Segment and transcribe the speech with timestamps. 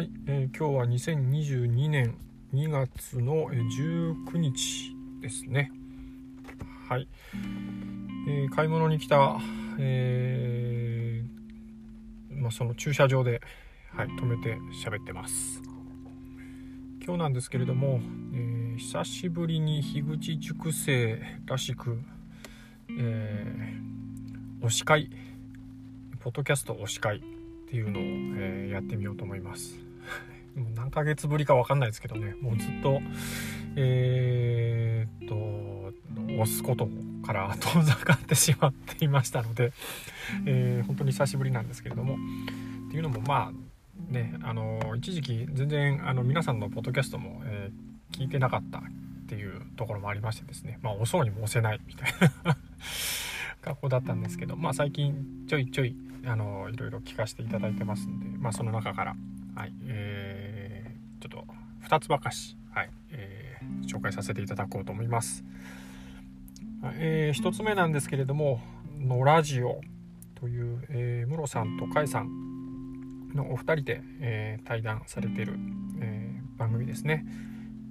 [0.00, 2.16] はい、えー、今日は2022年
[2.54, 5.70] 2月の19日ですね。
[6.88, 7.06] はい。
[8.26, 9.38] えー、買い物に来た、
[9.78, 13.42] えー、まあ、その駐車場で、
[13.94, 15.60] はい、止めて喋ってます。
[17.04, 18.00] 今日なんですけれども、
[18.32, 22.00] え、久しぶりに樋口塾生らしく、
[22.98, 25.10] えー、推し会、
[26.20, 27.20] ポッドキャスト推し会っ
[27.68, 28.02] ていうのを、
[28.40, 29.89] え、やってみようと思います。
[30.56, 32.34] 何ヶ月ぶりか分かんないですけどね。
[32.40, 33.00] もうずっと
[33.76, 35.34] えー、っと
[36.34, 36.88] 押すこと
[37.24, 39.72] から 遠ざかってしまっていましたので、
[40.46, 42.16] えー、本当に久しぶりなんですけれども。
[42.88, 48.82] っていうのもまあねあの一時期全然あの皆さんのポッドキャストも、えー、聞いてなかったっ
[49.28, 50.80] ていうところもありましてですね。
[50.82, 52.12] まあ押そうにも押せないみたい
[52.44, 52.56] な
[53.62, 55.94] 格好だったんですけどまあ最近ちょいちょい
[56.26, 59.16] あのいろいろ聞かせていただいてますんでまあその中から
[59.54, 60.39] はい、えー、
[61.30, 61.44] っと
[61.88, 65.44] 2つばかし、はいえー、紹介させていただこうと思います。
[66.96, 68.60] えー、1つ目なんですけれども
[68.98, 69.80] 「のラジオ」
[70.34, 75.58] という、えー、ムロさんとカイさんのお二人で、えー、対談されている、
[76.00, 77.24] えー、番組ですね。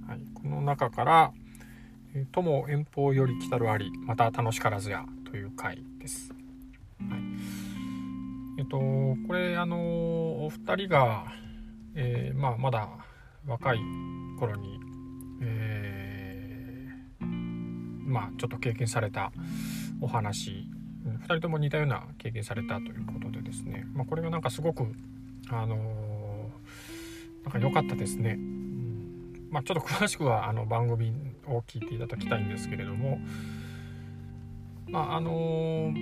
[0.07, 1.33] はい、この中から
[2.31, 6.33] 「友遠方より来たるありまた楽しからずや」という回です。
[6.99, 7.19] はい
[8.57, 11.31] えっと、これあのお二人が
[11.95, 12.87] えー、まあ、まだ
[13.45, 13.79] 若い
[14.39, 14.79] 頃に、
[15.41, 19.31] えー、まあ、ちょっと経験された
[20.01, 20.67] お話
[21.05, 24.85] 2人とも似たような経験されたということでですね、まあ、これがなんかすごく
[25.49, 28.35] あのー、なんか良かったですね。
[28.37, 28.59] うん
[29.49, 31.11] まあ、ちょっと詳しくはあの番組
[31.47, 33.19] を聞いていただきたいんですけれども
[34.87, 35.93] まああのー、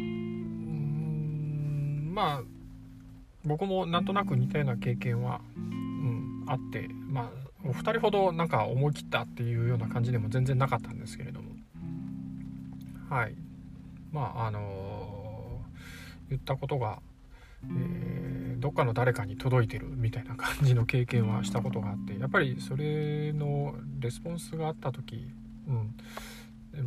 [2.11, 2.43] まあ
[3.45, 5.39] 僕もなんとなく似たような経験は
[6.47, 11.51] あってまあお二人ほどなんか思い切ったっていうような感じでも全然なかったんですけれども。
[13.09, 13.35] はい。
[14.11, 16.99] まああのー、言ったことが、
[17.63, 25.29] えー、どっかの誰かに届いてるみたいな感じの経験はしたことがあってやっぱりそれのレスポンスがあった時、
[25.67, 25.95] うん。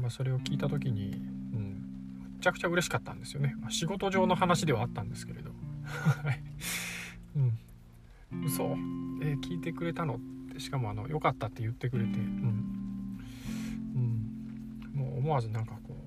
[0.01, 1.15] まあ、それを聞いた時に、
[1.53, 5.51] うん、めちゃくちゃ嬉しかったんですよね、まあ、仕事上の話ではあったんですけれど。
[7.37, 8.45] うん。
[8.45, 8.77] 嘘。
[9.21, 10.17] えー、聞いてくれたの？
[10.17, 10.19] っ
[10.53, 12.19] てしかもあの良かったって言ってくれて。
[12.19, 13.21] うん、
[14.95, 16.01] うん、もう思わずなんかこう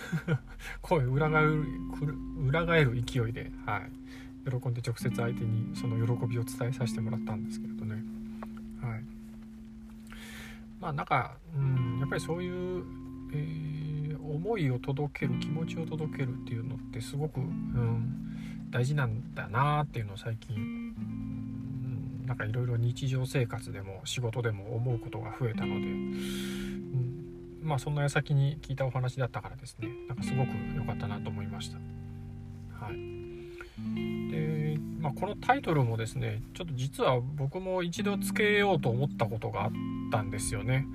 [0.80, 1.64] 声裏返る
[2.46, 7.94] 裏返る勢いで、はい、喜んで直接相手にその喜びを伝えさせてもらったんですけれどね。
[8.80, 9.04] はい。
[10.80, 12.84] まあなんか、うん、やっぱりそういう、
[13.32, 20.92] えー、思いを届ける気持ちを届けるっていうのってすごく、うん、大事なんだなっていうのを最近
[22.32, 31.76] なんかいろいろ日常生活でも仕事でも思うことが増えたので、うん、まあそんな矢先に聞いたお話だったからですねなんかすごく良かったなと思いました。
[32.82, 32.96] はい
[34.30, 39.70] でまあ、このタイトルもですねちょっと実は僕も一度つけようと思ったことがあっ
[40.10, 40.86] たんですよね。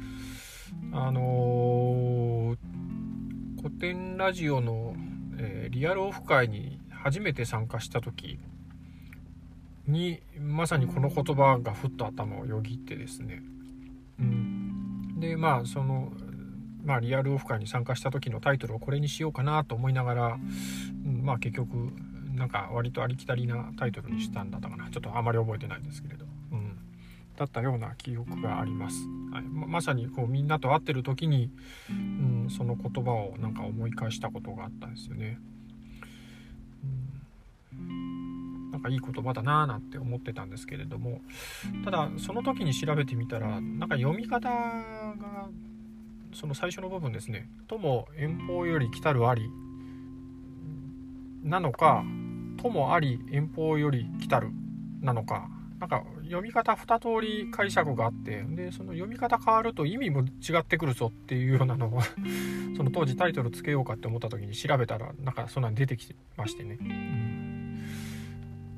[0.91, 4.95] あのー、古典ラジオの、
[5.37, 8.39] えー、リアルオフ会に初めて参加した時
[9.87, 13.41] にまさにこの言葉がふっと頭をよぎってですね、
[14.19, 16.11] うん、でまあその、
[16.83, 20.37] まあ、リアルオフ会に参加した時のタイトルをこれにしようかなと思いながら、
[21.05, 21.91] うん、まあ結局
[22.35, 24.89] なんか割とありきたりなタイトルにしたんだったかな。
[24.91, 26.77] ちょっとあまり覚えてないんですけれど、うん、
[27.35, 28.97] だったような記憶があります、
[29.31, 29.43] はい。
[29.43, 31.49] ままさにこうみんなと会ってる時に、
[31.89, 35.39] うん、その言葉をなんか思い返したことがあったんですよね。
[38.87, 41.21] かいい言葉だなーなんて思ってたんですけれども
[41.83, 45.49] ただその時に調べてみたらなんか読み方が
[46.33, 49.49] その最初の部分ですね「とも遠方より来たるあり」
[51.43, 52.03] なのか
[52.57, 54.49] 「ともあり遠方より来たる」
[55.01, 55.49] なのか。
[55.79, 62.01] なんか読み方2通り解釈があってでその読み方変わると意味も違ってくるぞっていうようなのを
[62.75, 67.36] その当時タイトルつけようかって思った時に調べたらなんかそんなに出てきましてね。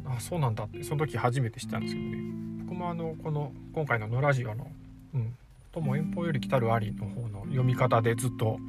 [0.09, 0.63] あそうなんだ。
[0.63, 2.17] ってその時初めて知ったんですけどね。
[2.65, 4.67] 僕もあのこの今回の「のラジオの」
[5.13, 5.35] うん
[5.71, 8.59] 「とも遠方より来たるあり」の方の読み方でずっと、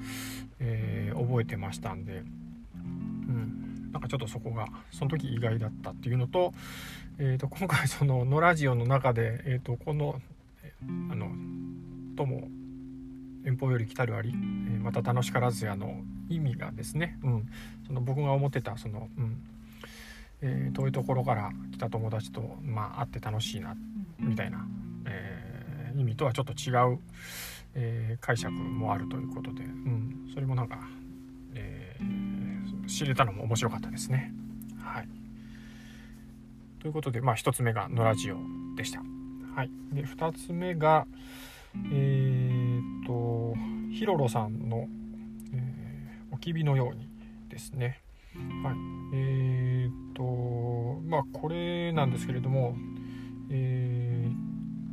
[0.58, 2.22] えー、覚えてましたんで、
[2.74, 6.52] うん、なんかちょっとそこがその時意外だったっていうのと,、
[7.18, 10.20] えー、と今回その「のラジオ」の中で、えー、とこの
[11.10, 11.30] 「あの
[12.16, 12.48] とも
[13.44, 17.48] 遠方より来たるあり、えー、また楽しからずや」の意味がですね、うん、
[17.86, 19.42] その僕が思ってたその、うん。
[20.42, 23.76] えー、遠いところから来た友達と、まあ、会って楽しいな
[24.18, 24.66] みたいな、
[25.06, 26.98] えー、意味とはちょっと違う、
[27.74, 30.78] えー、解釈もあるということで、うん、それもなんか、
[31.54, 31.96] え
[32.86, 34.32] 知れたのも面白かったですね。
[34.82, 35.08] はい、
[36.80, 38.36] ということで、まあ、1つ目が「のラジオ」
[38.76, 39.00] でした。
[39.54, 41.06] はい、で2つ目が
[41.74, 43.54] えー、っと
[43.92, 44.88] ヒロロさんの、
[45.54, 47.08] えー、おきびのように
[47.48, 48.00] ですね。
[48.62, 48.74] はい、
[49.14, 49.49] えー、っ
[50.20, 52.76] とまあこれなんですけれども、
[53.50, 54.28] え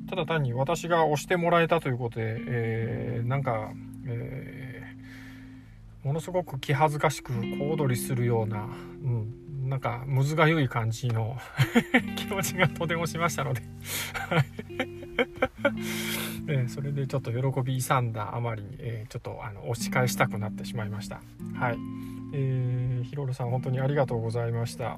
[0.06, 3.74] ー、ただ単に私が押してもらえたということで、えー、なんか、
[4.08, 11.38] えー、ものすごく気恥ずかしく小躍りするような、うん、なんかむずがゆい感じの
[12.16, 13.62] 気持ちがとてもしましたので。
[16.50, 21.22] え、それでちょっと喜び勇んだあまりに、え、ちょっとあの押し返したくなってしまいました。
[21.56, 21.78] はい、
[22.34, 24.98] えー、ヒロロさん本当にありがとうございました。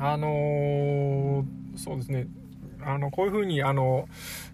[0.00, 1.44] あの、
[1.76, 2.26] そうですね。
[2.80, 4.08] あのこういうふうにあの、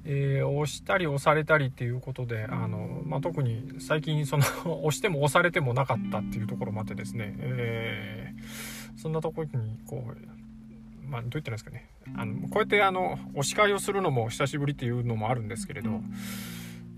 [0.04, 4.44] えー、押したり押されたりっていうことであの、まあ、特に最近その
[4.82, 10.34] 押しても押されてもなかったっていうところもあってですね、えー、そんなところにこう
[11.06, 11.86] まあ、どう言ったらいですかね。
[12.16, 16.00] あのこうやってあのお司会をするのも久しぶりっていうのもあるんですけれど、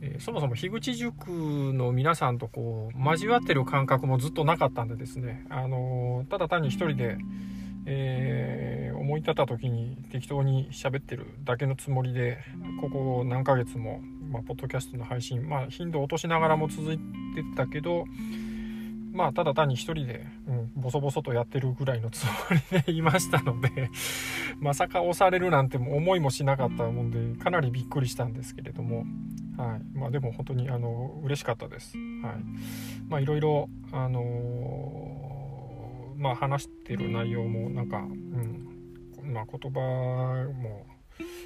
[0.01, 7.19] えー、そもそも樋口塾の皆さんとこう交わってる感覚もずっとなかったんでですね、あのただ単に一人で、
[7.87, 12.39] えー、思い立った時に適当に喋ってるだけのつもりで
[12.81, 14.01] ここ何ヶ月も、
[14.31, 17.03] まあ、ポッドキャストの配信、まあ、頻度を落としながらも続いて
[17.57, 18.05] たけど
[19.13, 22.31] まあただ単に一人で、うん、ボソボソとやってるぐらいのつも
[22.73, 23.91] りで いましたので
[24.59, 29.07] まさか押されるなんて思いもしなかったもんでかなりびっくりしたんですけれども、
[29.57, 29.99] はい。
[29.99, 31.97] まあ、でも本当にあの嬉しかったです。
[31.97, 32.37] はい。
[33.09, 35.26] まあ、いろいろ、あのー、
[36.17, 39.33] まあ、話してる内容もなんか、うん。
[39.33, 39.81] まあ、言葉
[40.53, 40.87] も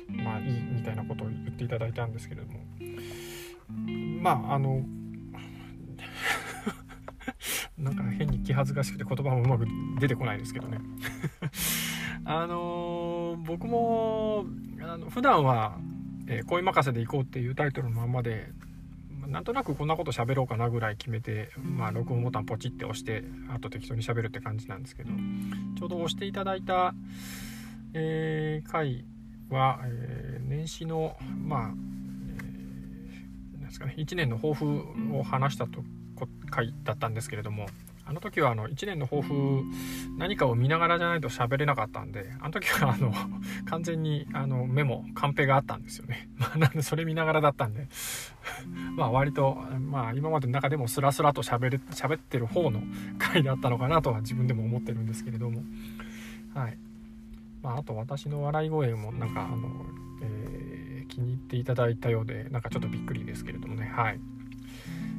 [0.09, 2.61] まあいいみたいなことを言っていただいたんですけれども。
[4.21, 4.85] まああの
[7.79, 9.67] なんか変に気恥ずかしくて言葉もうまく
[10.01, 10.79] 出てこないですけどね。
[12.25, 14.45] あの、僕も
[14.83, 15.79] あの普段は、
[16.27, 18.51] え、恋任せで行こうっていうタイトルのままで
[19.31, 25.11] なんとなくこんなこと喋ろうかなぐらい決めて、まあ、録音ボタンポチって押してあと適当に喋るって感じなんですけど
[25.79, 26.95] ちょうど押していただいた、
[27.95, 29.05] えー、回
[29.49, 31.17] は、えー、年始の
[31.47, 34.85] まあ、えー、なんですかね1年の抱負
[35.17, 35.85] を話したと
[36.51, 37.67] 回だったんですけれども
[38.11, 39.63] あの時はあの1年の抱負
[40.19, 43.13] 何かを見ながらじゃないと喋れなかったんであの時はあの
[43.71, 47.87] 完全にあのメモカンペがあったんですよね、 まあ、なんでそれ見ながらだったんで。
[48.97, 52.83] まあ割と、まあ、今までの中でもスラスラと喋れ喋ってる方の
[53.19, 55.63] 回だったのかなとは自分でも思ってるんですけれども。
[56.55, 56.79] はい。
[57.63, 59.87] まあ、あと私の笑い声もなんかあの、
[60.23, 63.89] えー、気に入っていただいたようでなんかちょっとびっくりですけれどもね。
[63.95, 64.21] はい。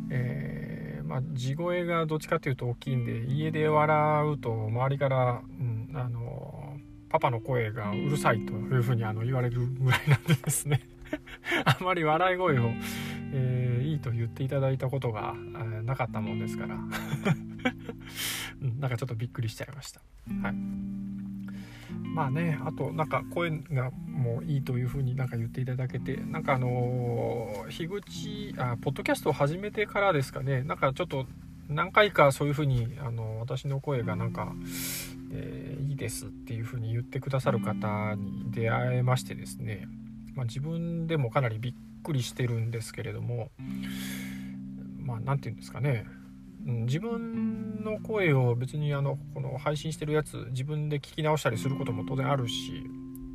[0.09, 0.70] えー
[1.11, 6.77] まあ、地声がどっちかというと大きいんで家で笑うと周りから、うん、あの
[7.09, 10.79] パパの声がうるさいというふうにあの言われるぐらいなんでですね。
[11.65, 12.71] あんまり笑い声を、
[13.33, 15.35] えー、いいと言っていただいたことが、
[15.83, 16.75] なかったもんですから。
[18.61, 19.99] うん、なんかちょっとびっくりしちゃいました。
[20.41, 20.55] はい。
[22.13, 31.25] まあねあとなんか声がもういいというふうになんか言っていただけてなんかあの樋口あポッドキャストを始めてからですかねなんかちょっと
[31.69, 34.53] 何回かそういうふうにあの私の声がなんか、
[35.31, 39.87] えー、いいですっていうふうに言ってくださる方に出会えましてですね、
[40.35, 43.51] まあ、自分でもかなりびっくりしてるんですけれども
[44.99, 46.05] まあ何て言うんですかね、
[46.65, 52.83] 自分の声を別にあのこの配信してるやつ自分で聞き直したりすることも当然あるし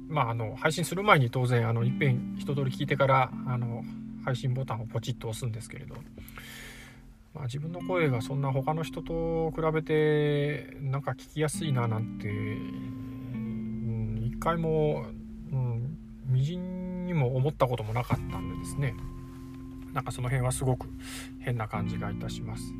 [0.08, 3.82] まああの配信する前に当然あのいっぺん一通り聞いてからあの
[4.24, 5.94] 配信ボタンをポチッと押すんですけれど、
[7.34, 15.06] まあ、自分の声がそんな他の人と比べてなんか聞きやすいななんて、うん、一回も、
[15.52, 18.94] うん、みじんにも思ったこともなかったんでですね
[19.92, 20.88] なんかその辺はすごく
[21.40, 22.74] 変な感じがいたします。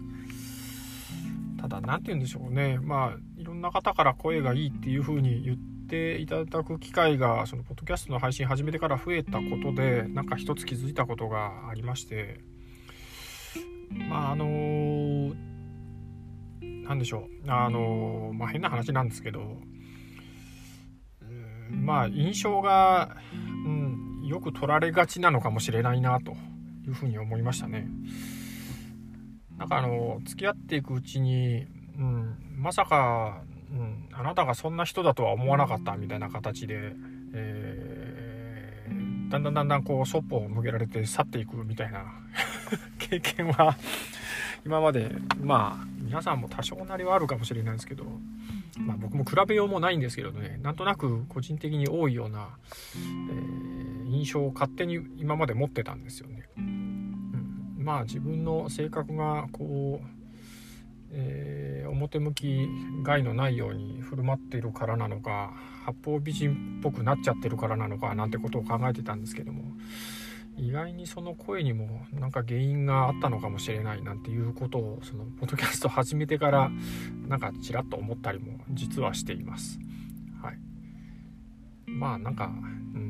[1.61, 2.79] ただ何て言うんでしょうね。
[2.79, 5.57] まあいろんな方から声がいいっていう風に言っ
[5.89, 12.41] ていただく機会がそのポッドキャストの配信始めてから増えたことでなんか一つ気づいたことがありまして。
[14.09, 15.35] まああの
[16.89, 17.51] 何でしょう。
[17.51, 19.57] あのまあ変な話なんですけど。
[21.71, 23.17] まあ印象が、
[23.65, 26.33] うん、よく取られがちなのかもしれないなと
[26.87, 27.89] いうふうに思いましたね。
[29.59, 31.67] なんかあの付き合っていくうちに、
[31.99, 36.93] うん、まさか、うん、あなたがそんな人だとは思わなかったみたいな形で、
[37.33, 42.05] えー、だんだんだんだんこうそっぽを向けられて去っていくみたいな
[42.99, 43.77] 経験は
[44.65, 45.11] 今まで
[45.41, 48.05] まあ皆さんも多少なりはあるかもしれないですけど、
[48.79, 52.49] まあ、僕も比べようもないんですけどねなんとなく個人的に多いような、
[52.95, 56.49] えー、印象を勝手に今まで持ってたんですよね。
[57.87, 60.07] まあ自分の性格がこう
[61.13, 62.69] えー、表向き
[63.05, 65.53] 害のないように振る舞っているからなのか
[65.85, 69.63] 八方美人っぽくなっちゃってるからなのかなんてことを考えてたんですけども
[70.59, 76.71] 意外にその声にもなんか原因があったのかもしれないなんていうことをそのポッドキャスト始めてから
[77.29, 79.79] なんかちらっと思ったりも実はしています。
[80.43, 80.59] はい、
[81.87, 82.47] まあなんか、
[82.95, 83.06] うん、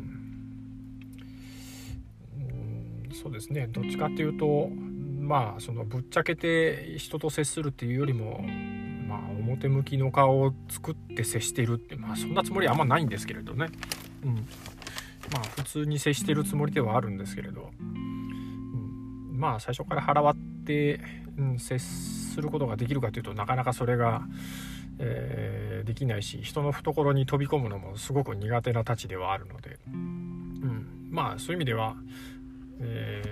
[3.13, 3.69] そうですね。
[3.69, 8.43] どっちかっていうとまあそのぶっちゃけて人と接するっていうよりも
[9.09, 13.69] まあ表向きの顔を作って接してるってまあそんなつもりはあんまないんですけれどね。
[14.25, 14.35] うん。
[15.33, 21.01] まあ普通に接してるつもりではあるんですけれど、うん、まあ最初から腹割って、
[21.37, 24.23] うん、接することができるかというとなかなかそれが、
[24.99, 31.97] えー、できないし人の懐に飛び込むのもすごく苦手なたちではあるので、うん、まあそういう意味では、
[32.81, 33.23] え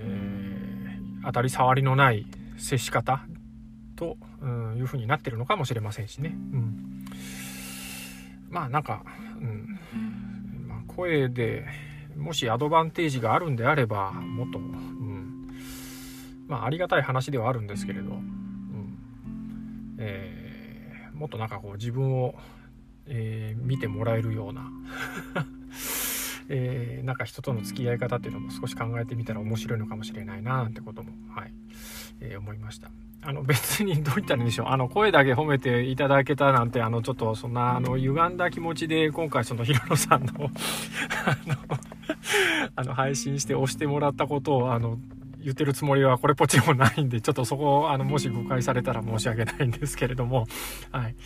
[1.22, 3.24] ー、当たり障りのない接し方
[3.96, 6.30] と、うん、いうふうになってるのかもしれませんしね。
[6.30, 7.04] うん、
[8.50, 9.04] まあなんか、
[9.40, 9.78] うん。
[10.66, 11.66] まあ、声で
[12.16, 15.50] もしアドバンテージがあるんであればもっと、うん。
[16.46, 19.96] まあ、ありがたい話ではあるんですけれど、うん。
[19.98, 22.34] えー、もっとなんかこう自分を、
[23.06, 24.70] えー、見てもらえるような
[26.48, 31.52] えー、なんか人との付き合い方っていうのも少し考えてみたら面白いのかもしれないななんてことも、はい
[32.20, 32.90] えー、思いました。
[33.26, 41.56] あの別にどう言ったらいいんでしょうあの声だけ褒めていただけたなんてあのちょっとそんなあの歪んだ気持ちで今回そのヒロロさんのあの
[42.76, 44.98] あの配信して押してもらったことをあの
[45.40, 50.46] 言ってるつもりはこれっぽっちもないんでちょっとそこあのもし誤解されたら申し訳ないんですけれども
[50.90, 51.16] はい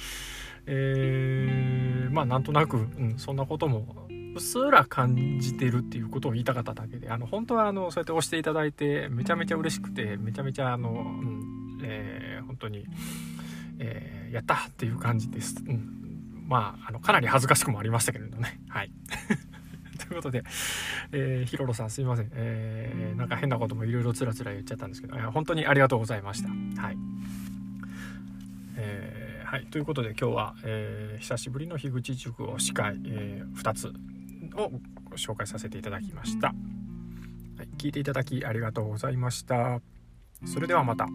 [0.67, 4.07] えー、まあなんとなく、うん、そんなことも
[4.38, 12.87] うっすら感じてるっていうことを言いたかっただけであの本当はあのそうやって押していただいてめちゃめちゃ嬉しくてめちゃめちゃあの、うんえー、本当に、
[13.78, 18.61] えー、やったっていう感じです、うん、まああのかなり恥ずかしくもありましたけれどね。
[18.68, 18.90] はい。
[19.99, 20.45] ということで、
[21.12, 26.49] えー、ヒロロさんすいません、えー、なんか変なこともいろいろつらつら言っちゃったんですけど、えー、本当にありがとうございました。
[26.80, 26.97] はい。
[28.76, 33.92] えー、はい、ということで今日は、えー、久しぶりの樋口塾を司会、えー、2つ
[34.55, 34.71] を
[35.17, 36.49] 紹介させていただきました。
[36.49, 36.55] は
[37.64, 39.81] い、聞いていただきありがとうございました。
[40.47, 41.07] それではまた。